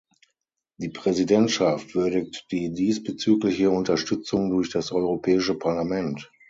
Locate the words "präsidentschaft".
0.89-1.93